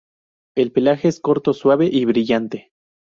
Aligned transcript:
El 0.57 0.71
pelaje 0.71 1.07
es 1.09 1.19
corto, 1.19 1.53
suave 1.53 1.85
y 1.91 2.05
brillante. 2.05 2.71